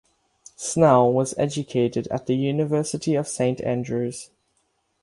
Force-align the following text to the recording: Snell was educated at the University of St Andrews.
Snell 0.55 1.13
was 1.13 1.37
educated 1.37 2.07
at 2.07 2.25
the 2.25 2.35
University 2.35 3.13
of 3.13 3.27
St 3.27 3.61
Andrews. 3.61 4.31